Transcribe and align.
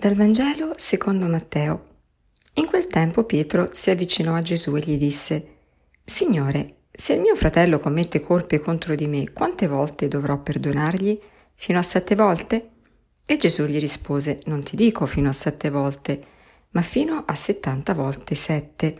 Dal 0.00 0.14
Vangelo 0.14 0.74
secondo 0.76 1.26
Matteo. 1.26 1.86
In 2.54 2.66
quel 2.66 2.86
tempo 2.86 3.24
Pietro 3.24 3.70
si 3.72 3.90
avvicinò 3.90 4.36
a 4.36 4.42
Gesù 4.42 4.76
e 4.76 4.80
gli 4.80 4.96
disse, 4.96 5.56
Signore, 6.04 6.82
se 6.92 7.14
il 7.14 7.20
mio 7.20 7.34
fratello 7.34 7.80
commette 7.80 8.20
colpe 8.20 8.60
contro 8.60 8.94
di 8.94 9.08
me, 9.08 9.32
quante 9.32 9.66
volte 9.66 10.06
dovrò 10.06 10.38
perdonargli? 10.38 11.18
Fino 11.52 11.80
a 11.80 11.82
sette 11.82 12.14
volte? 12.14 12.68
E 13.26 13.38
Gesù 13.38 13.64
gli 13.64 13.80
rispose, 13.80 14.38
Non 14.44 14.62
ti 14.62 14.76
dico 14.76 15.04
fino 15.04 15.30
a 15.30 15.32
sette 15.32 15.68
volte, 15.68 16.20
ma 16.70 16.82
fino 16.82 17.24
a 17.26 17.34
settanta 17.34 17.92
volte 17.92 18.36
sette. 18.36 18.96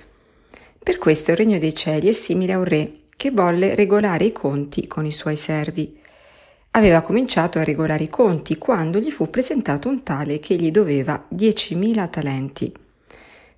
Per 0.81 0.99
questo 0.99 1.31
il 1.31 1.37
regno 1.37 1.61
dei 1.61 1.77
cieli 1.77 2.09
è 2.09 2.13
simile 2.13 2.55
a 2.55 2.59
un 2.59 2.65
re 2.65 3.03
che 3.17 3.31
volle 3.31 3.77
regolare 3.77 4.25
i 4.25 4.33
conti 4.33 4.89
con 4.89 5.07
i 5.07 5.13
suoi 5.13 5.37
servi 5.37 5.98
aveva 6.79 7.03
cominciato 7.03 7.59
a 7.59 7.65
regolare 7.65 8.05
i 8.05 8.09
conti 8.09 8.57
quando 8.57 8.99
gli 8.99 9.11
fu 9.11 9.29
presentato 9.29 9.89
un 9.89 10.03
tale 10.03 10.39
che 10.39 10.55
gli 10.55 10.71
doveva 10.71 11.27
10.000 11.35 12.11
talenti. 12.11 12.73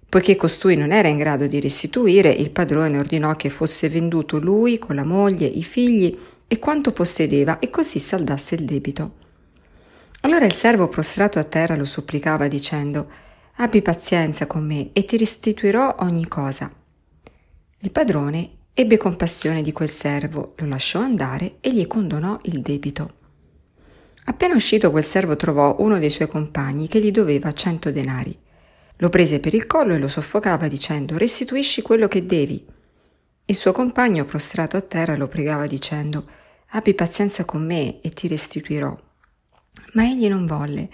Poiché 0.09 0.34
costui 0.34 0.74
non 0.74 0.91
era 0.91 1.06
in 1.06 1.19
grado 1.19 1.47
di 1.47 1.61
restituire, 1.61 2.30
il 2.30 2.51
padrone 2.51 2.98
ordinò 2.98 3.37
che 3.37 3.48
fosse 3.48 3.88
venduto 3.88 4.38
lui 4.38 4.78
con 4.78 4.97
la 4.97 5.05
moglie, 5.05 5.47
i 5.47 5.62
figli 5.62 6.19
e 6.48 6.59
quanto 6.59 6.92
possedeva 6.92 7.61
e 7.61 7.70
così 7.70 8.01
saldasse 8.01 8.56
il 8.56 8.64
debito. 8.64 9.12
Allora 10.23 10.45
il 10.45 10.52
servo 10.52 10.89
prostrato 10.89 11.39
a 11.39 11.45
terra 11.45 11.77
lo 11.77 11.84
supplicava 11.84 12.48
dicendo 12.48 13.09
Abbi 13.56 13.83
pazienza 13.83 14.47
con 14.47 14.66
me 14.66 14.91
e 14.92 15.05
ti 15.05 15.16
restituirò 15.16 15.97
ogni 16.00 16.27
cosa. 16.27 16.73
Il 17.78 17.91
padrone 17.91 18.50
ebbe 18.81 18.97
compassione 18.97 19.61
di 19.61 19.73
quel 19.73 19.91
servo, 19.91 20.55
lo 20.56 20.67
lasciò 20.67 21.00
andare 21.00 21.56
e 21.61 21.70
gli 21.70 21.86
condonò 21.86 22.39
il 22.45 22.62
debito. 22.62 23.19
Appena 24.25 24.55
uscito 24.55 24.91
quel 24.91 25.03
servo 25.03 25.36
trovò 25.36 25.77
uno 25.81 25.98
dei 25.98 26.09
suoi 26.09 26.28
compagni 26.28 26.89
che 26.89 26.98
gli 26.98 27.11
doveva 27.11 27.53
cento 27.53 27.91
denari. 27.91 28.34
Lo 28.97 29.11
prese 29.11 29.39
per 29.39 29.53
il 29.53 29.67
collo 29.67 29.92
e 29.92 29.98
lo 29.98 30.08
soffocava 30.08 30.67
dicendo 30.67 31.19
restituisci 31.19 31.83
quello 31.83 32.08
che 32.08 32.25
devi. 32.25 32.64
Il 33.45 33.55
suo 33.55 33.73
compagno 33.73 34.25
prostrato 34.25 34.78
a 34.78 34.81
terra 34.81 35.14
lo 35.14 35.28
pregava 35.28 35.67
dicendo 35.67 36.27
abbi 36.69 36.95
pazienza 36.95 37.45
con 37.45 37.62
me 37.62 38.01
e 38.01 38.08
ti 38.11 38.28
restituirò. 38.28 38.98
Ma 39.92 40.08
egli 40.08 40.27
non 40.27 40.47
volle. 40.47 40.89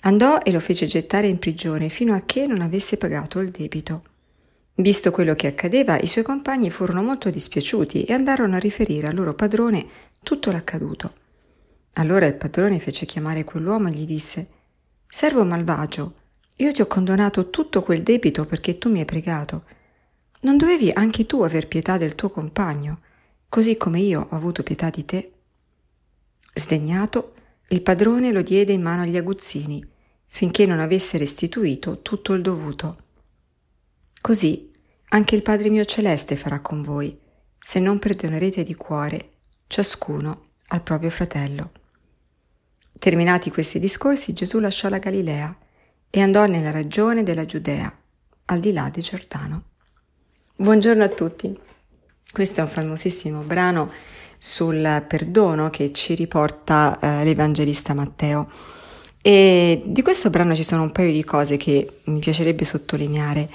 Andò 0.00 0.40
e 0.42 0.50
lo 0.50 0.60
fece 0.60 0.84
gettare 0.84 1.28
in 1.28 1.38
prigione 1.38 1.88
fino 1.88 2.12
a 2.12 2.20
che 2.26 2.46
non 2.46 2.60
avesse 2.60 2.98
pagato 2.98 3.38
il 3.38 3.50
debito. 3.50 4.02
Visto 4.76 5.10
quello 5.10 5.34
che 5.34 5.48
accadeva, 5.48 5.98
i 5.98 6.06
suoi 6.06 6.24
compagni 6.24 6.70
furono 6.70 7.02
molto 7.02 7.28
dispiaciuti 7.28 8.04
e 8.04 8.12
andarono 8.14 8.56
a 8.56 8.58
riferire 8.58 9.08
al 9.08 9.14
loro 9.14 9.34
padrone 9.34 9.86
tutto 10.22 10.50
l'accaduto. 10.50 11.14
Allora 11.94 12.24
il 12.24 12.34
padrone 12.34 12.78
fece 12.78 13.04
chiamare 13.04 13.44
quell'uomo 13.44 13.88
e 13.88 13.92
gli 13.92 14.06
disse 14.06 14.48
Servo 15.06 15.44
malvagio, 15.44 16.14
io 16.56 16.72
ti 16.72 16.80
ho 16.80 16.86
condonato 16.86 17.50
tutto 17.50 17.82
quel 17.82 18.02
debito 18.02 18.46
perché 18.46 18.78
tu 18.78 18.88
mi 18.88 19.00
hai 19.00 19.04
pregato. 19.04 19.64
Non 20.40 20.56
dovevi 20.56 20.90
anche 20.90 21.26
tu 21.26 21.42
aver 21.42 21.68
pietà 21.68 21.98
del 21.98 22.14
tuo 22.14 22.30
compagno, 22.30 23.00
così 23.50 23.76
come 23.76 24.00
io 24.00 24.26
ho 24.30 24.36
avuto 24.36 24.62
pietà 24.62 24.88
di 24.88 25.04
te? 25.04 25.32
Sdegnato, 26.54 27.34
il 27.68 27.82
padrone 27.82 28.32
lo 28.32 28.40
diede 28.40 28.72
in 28.72 28.80
mano 28.80 29.02
agli 29.02 29.18
aguzzini, 29.18 29.84
finché 30.28 30.64
non 30.64 30.80
avesse 30.80 31.18
restituito 31.18 32.00
tutto 32.00 32.32
il 32.32 32.40
dovuto. 32.40 32.96
Così 34.22 34.70
anche 35.08 35.34
il 35.34 35.42
Padre 35.42 35.68
mio 35.68 35.84
celeste 35.84 36.36
farà 36.36 36.60
con 36.60 36.80
voi, 36.80 37.18
se 37.58 37.80
non 37.80 37.98
perdonerete 37.98 38.62
di 38.62 38.72
cuore 38.76 39.30
ciascuno 39.66 40.50
al 40.68 40.80
proprio 40.80 41.10
fratello. 41.10 41.72
Terminati 43.00 43.50
questi 43.50 43.80
discorsi, 43.80 44.32
Gesù 44.32 44.60
lasciò 44.60 44.88
la 44.88 44.98
Galilea 44.98 45.52
e 46.08 46.20
andò 46.20 46.46
nella 46.46 46.70
regione 46.70 47.24
della 47.24 47.44
Giudea, 47.44 47.92
al 48.44 48.60
di 48.60 48.72
là 48.72 48.88
di 48.90 49.00
Giordano. 49.00 49.64
Buongiorno 50.54 51.02
a 51.02 51.08
tutti. 51.08 51.58
Questo 52.30 52.60
è 52.60 52.62
un 52.62 52.68
famosissimo 52.70 53.40
brano 53.40 53.90
sul 54.38 55.04
perdono 55.08 55.68
che 55.68 55.92
ci 55.92 56.14
riporta 56.14 56.96
eh, 57.00 57.24
l'Evangelista 57.24 57.92
Matteo. 57.92 58.48
E 59.20 59.82
di 59.84 60.02
questo 60.02 60.30
brano 60.30 60.54
ci 60.54 60.62
sono 60.62 60.82
un 60.82 60.92
paio 60.92 61.10
di 61.10 61.24
cose 61.24 61.56
che 61.56 62.02
mi 62.04 62.20
piacerebbe 62.20 62.64
sottolineare. 62.64 63.50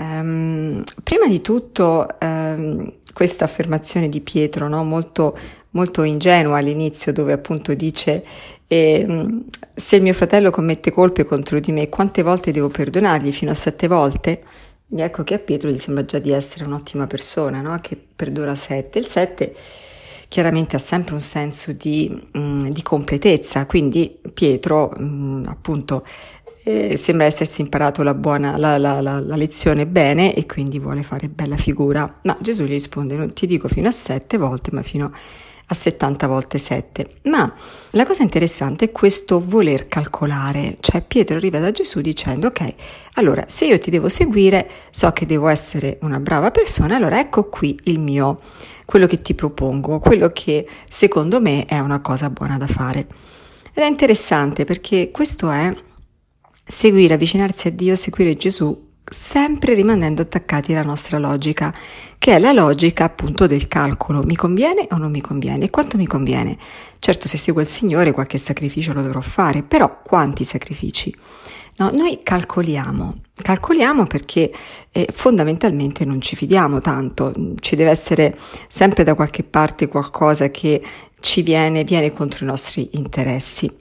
Um, 0.00 0.82
prima 1.02 1.26
di 1.26 1.42
tutto, 1.42 2.06
um, 2.22 2.90
questa 3.12 3.44
affermazione 3.44 4.08
di 4.08 4.22
Pietro, 4.22 4.66
no? 4.66 4.82
molto, 4.82 5.36
molto 5.70 6.04
ingenua 6.04 6.56
all'inizio, 6.56 7.12
dove 7.12 7.34
appunto 7.34 7.74
dice 7.74 8.24
eh, 8.66 9.42
se 9.74 10.00
mio 10.00 10.14
fratello 10.14 10.50
commette 10.50 10.90
colpe 10.90 11.24
contro 11.24 11.60
di 11.60 11.70
me, 11.70 11.90
quante 11.90 12.22
volte 12.22 12.50
devo 12.50 12.70
perdonargli? 12.70 13.30
Fino 13.30 13.50
a 13.50 13.54
sette 13.54 13.88
volte? 13.88 14.42
E 14.88 15.02
ecco 15.02 15.22
che 15.22 15.34
a 15.34 15.38
Pietro 15.38 15.68
gli 15.68 15.78
sembra 15.78 16.06
già 16.06 16.18
di 16.18 16.32
essere 16.32 16.64
un'ottima 16.64 17.06
persona, 17.06 17.60
no? 17.60 17.76
che 17.82 17.94
perdona 18.16 18.54
sette. 18.54 18.98
Il 19.00 19.06
sette 19.06 19.54
chiaramente 20.28 20.76
ha 20.76 20.78
sempre 20.78 21.14
un 21.14 21.20
senso 21.20 21.72
di, 21.72 22.08
mh, 22.32 22.38
mm, 22.38 22.66
di 22.68 22.82
completezza, 22.82 23.66
quindi 23.66 24.16
Pietro 24.32 24.92
mh, 24.96 25.02
mm, 25.02 25.44
appunto 25.46 26.06
eh, 26.62 26.96
sembra 26.96 27.26
essersi 27.26 27.60
imparato 27.62 28.02
la, 28.02 28.14
buona, 28.14 28.56
la, 28.56 28.76
la, 28.76 29.00
la, 29.00 29.36
lezione 29.36 29.86
bene 29.86 30.34
e 30.34 30.46
quindi 30.46 30.78
vuole 30.78 31.02
fare 31.02 31.28
bella 31.28 31.56
figura. 31.56 32.12
Ma 32.22 32.36
Gesù 32.40 32.64
gli 32.64 32.70
risponde, 32.70 33.14
non 33.14 33.32
ti 33.32 33.46
dico 33.46 33.68
fino 33.68 33.88
a 33.88 33.92
sette 33.92 34.36
volte, 34.36 34.70
ma 34.72 34.82
fino 34.82 35.10
a 35.70 35.74
70 35.74 36.26
volte 36.26 36.58
7. 36.58 37.06
Ma 37.24 37.52
la 37.90 38.04
cosa 38.04 38.22
interessante 38.22 38.86
è 38.86 38.92
questo 38.92 39.40
voler 39.40 39.86
calcolare, 39.86 40.76
cioè 40.80 41.02
Pietro 41.02 41.36
arriva 41.36 41.58
da 41.60 41.70
Gesù 41.70 42.00
dicendo 42.00 42.48
ok, 42.48 42.74
allora 43.14 43.44
se 43.46 43.66
io 43.66 43.78
ti 43.78 43.90
devo 43.90 44.08
seguire, 44.08 44.68
so 44.90 45.10
che 45.12 45.26
devo 45.26 45.48
essere 45.48 45.98
una 46.02 46.18
brava 46.18 46.50
persona, 46.50 46.96
allora 46.96 47.20
ecco 47.20 47.48
qui 47.48 47.78
il 47.84 48.00
mio, 48.00 48.40
quello 48.84 49.06
che 49.06 49.22
ti 49.22 49.34
propongo, 49.34 50.00
quello 50.00 50.28
che 50.28 50.66
secondo 50.88 51.40
me 51.40 51.64
è 51.66 51.78
una 51.78 52.00
cosa 52.00 52.28
buona 52.30 52.58
da 52.58 52.66
fare. 52.66 53.06
Ed 53.72 53.84
è 53.84 53.86
interessante 53.86 54.64
perché 54.64 55.12
questo 55.12 55.50
è 55.50 55.72
seguire, 56.64 57.14
avvicinarsi 57.14 57.68
a 57.68 57.70
Dio, 57.70 57.96
seguire 57.96 58.36
Gesù, 58.36 58.88
sempre 59.10 59.74
rimanendo 59.74 60.22
attaccati 60.22 60.72
alla 60.72 60.84
nostra 60.84 61.18
logica, 61.18 61.74
che 62.18 62.36
è 62.36 62.38
la 62.38 62.52
logica 62.52 63.04
appunto 63.04 63.46
del 63.46 63.66
calcolo, 63.66 64.22
mi 64.22 64.36
conviene 64.36 64.86
o 64.90 64.96
non 64.96 65.10
mi 65.10 65.20
conviene 65.20 65.64
e 65.64 65.70
quanto 65.70 65.96
mi 65.96 66.06
conviene. 66.06 66.56
Certo 66.98 67.26
se 67.26 67.36
seguo 67.36 67.60
il 67.60 67.66
Signore 67.66 68.12
qualche 68.12 68.38
sacrificio 68.38 68.92
lo 68.92 69.02
dovrò 69.02 69.20
fare, 69.20 69.62
però 69.62 70.00
quanti 70.02 70.44
sacrifici? 70.44 71.14
No, 71.76 71.90
noi 71.92 72.20
calcoliamo, 72.22 73.16
calcoliamo 73.34 74.06
perché 74.06 74.52
eh, 74.92 75.08
fondamentalmente 75.10 76.04
non 76.04 76.20
ci 76.20 76.36
fidiamo 76.36 76.78
tanto, 76.80 77.32
ci 77.60 77.74
deve 77.74 77.90
essere 77.90 78.36
sempre 78.68 79.02
da 79.02 79.14
qualche 79.14 79.42
parte 79.44 79.88
qualcosa 79.88 80.50
che 80.50 80.82
ci 81.20 81.40
viene, 81.40 81.84
viene 81.84 82.12
contro 82.12 82.44
i 82.44 82.48
nostri 82.48 82.90
interessi. 82.92 83.72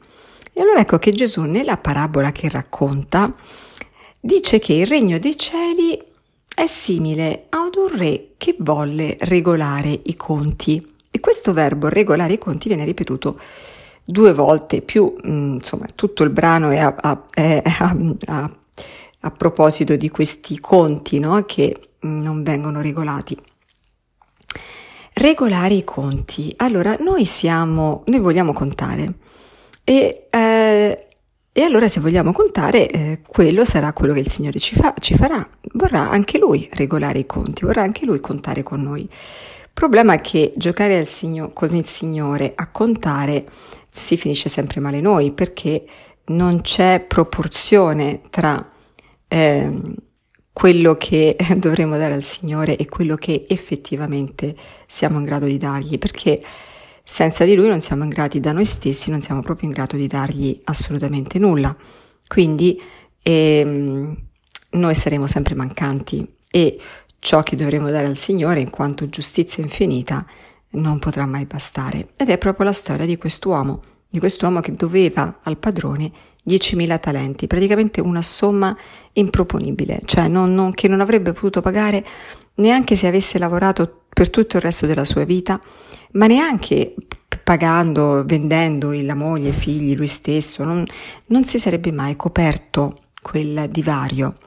E 0.60 0.62
allora 0.62 0.82
ecco 0.82 1.00
che 1.00 1.14
Gesù 1.14 1.44
nella 1.44 1.78
parabola 1.78 2.34
che 2.34 2.50
racconta 2.50 3.34
dice 4.20 4.60
che 4.60 4.74
il 4.74 4.86
regno 4.86 5.18
dei 5.18 5.38
cieli 5.38 5.98
è 6.54 6.66
simile 6.66 7.46
ad 7.48 7.76
un 7.78 7.98
re 7.98 8.32
che 8.36 8.58
volle 8.60 9.16
regolare 9.22 10.02
i 10.04 10.18
conti. 10.18 10.96
E 11.10 11.22
questo 11.22 11.54
verbo 11.54 11.88
regolare 11.88 12.34
i 12.34 12.38
conti 12.38 12.68
viene 12.68 12.84
ripetuto 12.84 13.40
due 14.04 14.34
volte, 14.34 14.82
più 14.82 15.16
mm, 15.26 15.54
insomma 15.54 15.86
tutto 15.96 16.24
il 16.24 16.30
brano 16.30 16.72
è 16.72 16.80
a, 16.80 16.94
a, 16.94 17.24
è 17.34 17.64
a, 17.66 18.52
a 19.22 19.32
proposito 19.32 19.96
di 19.96 20.10
questi 20.10 20.60
conti 20.60 21.20
no? 21.20 21.42
che 21.46 21.92
non 22.02 22.44
vengono 22.44 22.82
regolati. 22.82 23.38
Regolare 25.14 25.74
i 25.74 25.86
conti. 25.86 26.54
Allora, 26.58 26.98
noi 27.00 27.24
siamo, 27.24 28.04
noi 28.08 28.20
vogliamo 28.20 28.52
contare 28.52 29.14
e, 29.90 30.28
eh, 30.30 30.38
e 31.52 31.62
allora 31.62 31.88
se 31.88 32.00
vogliamo 32.00 32.32
contare, 32.32 32.88
eh, 32.88 33.20
quello 33.26 33.66
sarà 33.66 33.92
quello 33.92 34.14
che 34.14 34.20
il 34.20 34.30
Signore 34.30 34.60
ci, 34.60 34.76
fa, 34.76 34.94
ci 35.00 35.16
farà. 35.16 35.48
Vorrà 35.74 36.10
anche 36.10 36.38
Lui 36.38 36.70
regolare 36.72 37.20
i 37.20 37.26
conti, 37.26 37.66
vorrà 37.66 37.82
anche 37.82 38.06
Lui 38.06 38.20
contare 38.20 38.64
con 38.64 38.82
noi. 38.82 39.02
Il 39.02 39.70
problema 39.74 40.14
è 40.14 40.20
che 40.22 40.52
giocare 40.56 41.06
Signor, 41.06 41.52
con 41.54 41.74
il 41.76 41.86
Signore 41.86 42.54
a 42.56 42.70
contare 42.70 43.46
si 43.92 44.18
finisce 44.18 44.50
sempre 44.50 44.80
male 44.80 45.02
noi 45.02 45.32
perché 45.32 45.86
non 46.28 46.62
c'è 46.62 47.04
proporzione 47.08 48.22
tra 48.30 48.64
eh, 49.28 49.82
quello 50.54 50.96
che 50.96 51.36
dovremo 51.58 51.98
dare 51.98 52.14
al 52.14 52.24
Signore 52.24 52.76
e 52.78 52.86
quello 52.86 53.16
che 53.16 53.46
effettivamente 53.48 54.56
siamo 54.86 55.18
in 55.18 55.26
grado 55.26 55.46
di 55.46 55.58
dargli, 55.58 55.98
perché 55.98 56.42
senza 57.12 57.44
di 57.44 57.56
lui 57.56 57.68
non 57.68 57.82
siamo 57.82 58.04
in 58.04 58.10
grado 58.10 58.38
da 58.38 58.52
noi 58.52 58.66
stessi, 58.66 59.10
non 59.10 59.20
siamo 59.20 59.42
proprio 59.42 59.68
in 59.68 59.74
grado 59.74 59.98
di 59.98 60.06
dargli 60.06 60.62
assolutamente 60.66 61.40
nulla. 61.40 61.76
Quindi 62.28 62.80
ehm, 63.24 64.16
noi 64.74 64.94
saremo 64.94 65.26
sempre 65.26 65.56
mancanti 65.56 66.24
e 66.52 66.80
ciò 67.18 67.42
che 67.42 67.56
dovremo 67.56 67.90
dare 67.90 68.06
al 68.06 68.16
Signore 68.16 68.60
in 68.60 68.70
quanto 68.70 69.10
giustizia 69.10 69.64
infinita 69.64 70.24
non 70.74 71.00
potrà 71.00 71.26
mai 71.26 71.48
bastare. 71.48 72.10
Ed 72.16 72.30
è 72.30 72.38
proprio 72.38 72.66
la 72.66 72.74
storia 72.74 73.08
di 73.08 73.18
quest'uomo, 73.18 73.80
di 74.08 74.20
quest'uomo 74.20 74.60
che 74.60 74.74
doveva 74.74 75.40
al 75.42 75.58
padrone 75.58 76.12
10.000 76.48 77.00
talenti, 77.00 77.48
praticamente 77.48 78.02
una 78.02 78.22
somma 78.22 78.78
improponibile, 79.14 80.02
cioè 80.06 80.28
non, 80.28 80.54
non, 80.54 80.74
che 80.74 80.88
non 80.88 81.02
avrebbe 81.02 81.34
potuto 81.34 81.62
pagare 81.62 82.06
neanche 82.60 82.96
se 82.96 83.08
avesse 83.08 83.38
lavorato 83.38 84.04
per 84.10 84.30
tutto 84.30 84.58
il 84.58 84.62
resto 84.62 84.86
della 84.86 85.04
sua 85.04 85.26
vita, 85.26 85.60
ma 86.12 86.28
neanche 86.28 86.96
pagando, 87.44 88.24
vendendo 88.26 88.92
la 88.92 89.16
moglie, 89.16 89.50
i 89.50 89.54
figli, 89.54 89.96
lui 89.96 90.08
stesso, 90.08 90.64
non, 90.64 90.86
non 91.28 91.46
si 91.46 91.60
sarebbe 91.60 91.92
mai 91.92 92.16
coperto 92.16 92.94
quel 93.22 93.68
divario, 93.70 94.38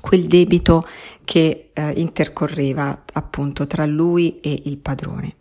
quel 0.00 0.26
debito 0.26 0.82
che 1.24 1.70
eh, 1.72 1.90
intercorreva 1.96 3.04
appunto 3.12 3.66
tra 3.66 3.86
lui 3.86 4.40
e 4.40 4.62
il 4.64 4.78
padrone 4.78 5.36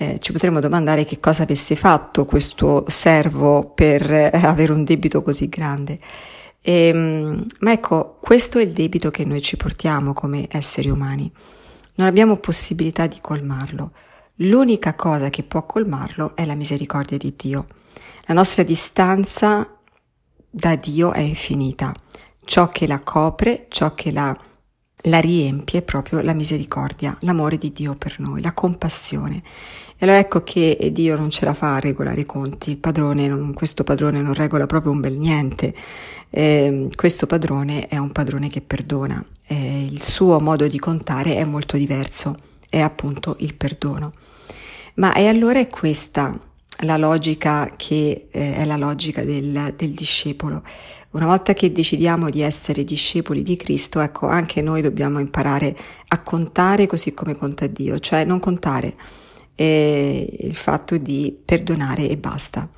eh, 0.00 0.18
ci 0.18 0.32
potremmo 0.32 0.60
domandare 0.60 1.04
che 1.04 1.20
cosa 1.20 1.42
avesse 1.42 1.76
fatto 1.76 2.24
questo 2.24 2.86
servo 2.88 3.68
per 3.74 4.10
eh, 4.10 4.30
avere 4.32 4.72
un 4.72 4.82
debito 4.82 5.20
così 5.22 5.50
grande. 5.50 5.98
Ehm, 6.62 7.46
ma 7.60 7.72
ecco, 7.72 8.18
questo 8.20 8.58
è 8.58 8.62
il 8.62 8.72
debito 8.72 9.10
che 9.10 9.24
noi 9.24 9.40
ci 9.40 9.56
portiamo 9.56 10.12
come 10.12 10.46
esseri 10.50 10.88
umani. 10.88 11.30
Non 11.94 12.06
abbiamo 12.06 12.36
possibilità 12.36 13.06
di 13.06 13.18
colmarlo. 13.20 13.92
L'unica 14.36 14.94
cosa 14.94 15.28
che 15.28 15.42
può 15.42 15.66
colmarlo 15.66 16.34
è 16.34 16.44
la 16.44 16.54
misericordia 16.54 17.18
di 17.18 17.34
Dio. 17.36 17.66
La 18.26 18.34
nostra 18.34 18.62
distanza 18.62 19.76
da 20.48 20.76
Dio 20.76 21.12
è 21.12 21.20
infinita. 21.20 21.92
Ciò 22.44 22.68
che 22.68 22.86
la 22.86 23.00
copre, 23.00 23.66
ciò 23.68 23.94
che 23.94 24.10
la, 24.10 24.34
la 25.04 25.18
riempie 25.18 25.82
proprio 25.82 26.20
la 26.20 26.32
misericordia, 26.34 27.16
l'amore 27.20 27.56
di 27.56 27.72
Dio 27.72 27.94
per 27.94 28.16
noi, 28.18 28.42
la 28.42 28.52
compassione. 28.52 29.36
E 29.96 30.06
allora 30.06 30.18
ecco 30.18 30.42
che 30.42 30.90
Dio 30.92 31.16
non 31.16 31.30
ce 31.30 31.44
la 31.44 31.52
fa 31.52 31.76
a 31.76 31.80
regolare 31.80 32.22
i 32.22 32.26
conti, 32.26 32.76
padrone 32.76 33.28
non, 33.28 33.52
questo 33.52 33.84
padrone 33.84 34.22
non 34.22 34.32
regola 34.32 34.66
proprio 34.66 34.92
un 34.92 35.00
bel 35.00 35.18
niente, 35.18 35.74
eh, 36.30 36.88
questo 36.94 37.26
padrone 37.26 37.86
è 37.86 37.98
un 37.98 38.10
padrone 38.10 38.48
che 38.48 38.62
perdona, 38.62 39.22
eh, 39.46 39.84
il 39.84 40.02
suo 40.02 40.40
modo 40.40 40.66
di 40.66 40.78
contare 40.78 41.36
è 41.36 41.44
molto 41.44 41.76
diverso, 41.76 42.34
è 42.68 42.80
appunto 42.80 43.36
il 43.40 43.54
perdono. 43.54 44.10
Ma 44.94 45.12
e 45.12 45.28
allora 45.28 45.58
è 45.58 45.68
questa 45.68 46.36
la 46.80 46.96
logica 46.96 47.70
che 47.76 48.28
eh, 48.30 48.56
è 48.56 48.64
la 48.64 48.76
logica 48.76 49.22
del, 49.22 49.74
del 49.76 49.92
discepolo. 49.92 50.62
Una 51.10 51.26
volta 51.26 51.54
che 51.54 51.72
decidiamo 51.72 52.30
di 52.30 52.40
essere 52.40 52.84
discepoli 52.84 53.42
di 53.42 53.56
Cristo, 53.56 54.00
ecco, 54.00 54.28
anche 54.28 54.62
noi 54.62 54.80
dobbiamo 54.80 55.18
imparare 55.18 55.76
a 56.08 56.20
contare 56.20 56.86
così 56.86 57.12
come 57.14 57.34
conta 57.34 57.66
Dio, 57.66 57.98
cioè 57.98 58.24
non 58.24 58.38
contare 58.38 58.94
è 59.54 60.26
il 60.38 60.54
fatto 60.54 60.96
di 60.96 61.36
perdonare 61.44 62.08
e 62.08 62.16
basta. 62.16 62.68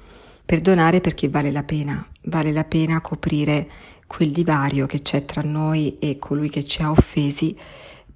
Perdonare 0.45 1.01
perché 1.01 1.29
vale 1.29 1.51
la 1.51 1.63
pena, 1.63 2.05
vale 2.23 2.53
la 2.53 2.65
pena 2.65 3.01
coprire 3.01 3.69
quel 4.07 4.31
divario 4.31 4.87
che 4.87 5.03
c'è 5.03 5.25
tra 5.25 5.43
noi 5.43 5.99
e 5.99 6.17
colui 6.19 6.49
che 6.49 6.65
ci 6.65 6.83
ha 6.83 6.91
offesi, 6.91 7.55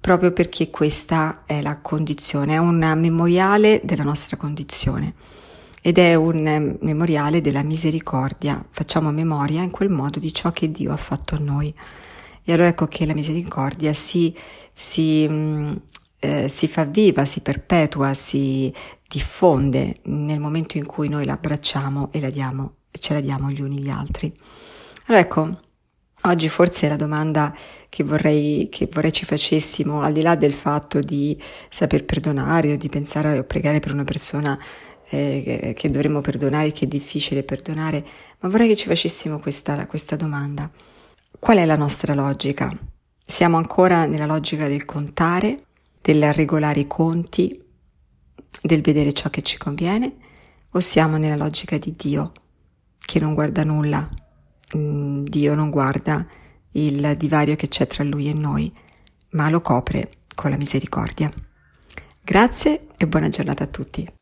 proprio 0.01 0.31
perché 0.33 0.69
questa 0.69 1.43
è 1.45 1.61
la 1.61 1.77
condizione, 1.77 2.55
è 2.55 2.57
un 2.57 2.77
memoriale 2.97 3.81
della 3.83 4.03
nostra 4.03 4.35
condizione 4.35 5.13
ed 5.81 5.97
è 5.97 6.15
un 6.15 6.77
memoriale 6.81 7.41
della 7.41 7.63
misericordia. 7.63 8.65
Facciamo 8.69 9.11
memoria 9.11 9.61
in 9.61 9.71
quel 9.71 9.89
modo 9.89 10.19
di 10.19 10.33
ciò 10.33 10.51
che 10.51 10.71
Dio 10.71 10.91
ha 10.91 10.97
fatto 10.97 11.35
a 11.35 11.39
noi. 11.39 11.73
E 12.43 12.53
allora 12.53 12.69
ecco 12.69 12.87
che 12.87 13.05
la 13.05 13.13
misericordia 13.13 13.93
si, 13.93 14.33
si 14.73 15.27
mm, 15.27 15.75
eh, 16.19 16.49
si 16.49 16.67
fa 16.67 16.85
viva, 16.85 17.25
si 17.25 17.41
perpetua, 17.41 18.13
si 18.13 18.73
diffonde 19.07 19.97
nel 20.05 20.39
momento 20.39 20.77
in 20.77 20.85
cui 20.85 21.09
noi 21.09 21.25
la 21.25 21.33
abbracciamo 21.33 22.09
e 22.11 22.19
la 22.19 22.29
diamo, 22.29 22.77
ce 22.91 23.13
la 23.13 23.21
diamo 23.21 23.49
gli 23.49 23.61
uni 23.61 23.79
gli 23.79 23.89
altri. 23.89 24.31
Allora 25.05 25.23
ecco, 25.23 25.49
oggi 26.23 26.49
forse 26.49 26.87
la 26.87 26.95
domanda 26.95 27.55
che 27.87 28.03
vorrei, 28.03 28.67
che 28.69 28.89
vorrei 28.91 29.13
ci 29.13 29.25
facessimo, 29.25 30.01
al 30.01 30.11
di 30.11 30.21
là 30.21 30.35
del 30.35 30.53
fatto 30.53 30.99
di 30.99 31.39
saper 31.69 32.03
perdonare 32.03 32.73
o 32.73 32.77
di 32.77 32.89
pensare 32.89 33.37
o 33.37 33.43
pregare 33.43 33.79
per 33.79 33.93
una 33.93 34.03
persona 34.03 34.59
eh, 35.09 35.73
che 35.75 35.89
dovremmo 35.89 36.21
perdonare, 36.21 36.71
che 36.71 36.85
è 36.85 36.87
difficile 36.87 37.43
perdonare, 37.43 38.05
ma 38.39 38.49
vorrei 38.49 38.67
che 38.67 38.75
ci 38.75 38.87
facessimo 38.87 39.39
questa, 39.39 39.85
questa 39.87 40.15
domanda. 40.15 40.69
Qual 41.39 41.57
è 41.57 41.65
la 41.65 41.75
nostra 41.75 42.13
logica? 42.13 42.71
Siamo 43.25 43.57
ancora 43.57 44.05
nella 44.05 44.25
logica 44.25 44.67
del 44.67 44.85
contare 44.85 45.61
del 46.07 46.31
regolare 46.31 46.79
i 46.79 46.87
conti, 46.87 47.51
del 48.61 48.81
vedere 48.81 49.11
ciò 49.11 49.29
che 49.29 49.41
ci 49.41 49.57
conviene, 49.57 50.15
o 50.71 50.79
siamo 50.79 51.17
nella 51.17 51.35
logica 51.35 51.77
di 51.77 51.95
Dio, 51.97 52.31
che 52.97 53.19
non 53.19 53.33
guarda 53.33 53.65
nulla, 53.65 54.07
mm, 54.77 55.23
Dio 55.23 55.53
non 55.53 55.69
guarda 55.69 56.25
il 56.71 57.15
divario 57.17 57.55
che 57.55 57.67
c'è 57.67 57.87
tra 57.87 58.05
Lui 58.05 58.29
e 58.29 58.33
noi, 58.33 58.73
ma 59.31 59.49
lo 59.49 59.59
copre 59.59 60.09
con 60.33 60.49
la 60.49 60.55
misericordia. 60.55 61.29
Grazie 62.23 62.87
e 62.95 63.05
buona 63.05 63.27
giornata 63.27 63.65
a 63.65 63.67
tutti. 63.67 64.16